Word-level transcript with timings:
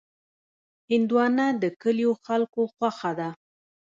هندوانه 0.91 1.45
د 1.61 1.63
کلیو 1.81 2.11
خلکو 2.25 2.61
خوښه 2.73 3.11
ده. 3.19 3.29